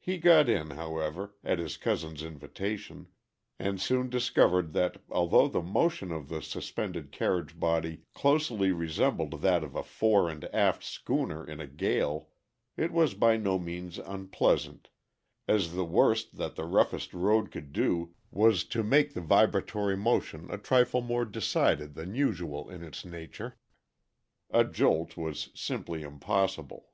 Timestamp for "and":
3.60-3.80, 10.28-10.44